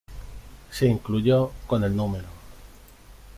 [0.71, 2.15] Se incluyó, con el núm.